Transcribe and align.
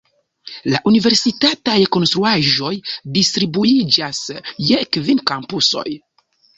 La 0.75 0.79
universitataj 0.91 1.75
konstruaĵoj 1.97 2.73
distribuiĝas 3.21 4.27
je 4.73 4.85
kvin 4.95 5.27
kampusoj. 5.33 5.91